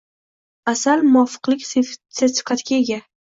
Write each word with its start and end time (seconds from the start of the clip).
Asal 0.71 1.03
muvofiklik 1.09 1.67
sertifikatiga 1.67 2.81
ega 2.81 2.99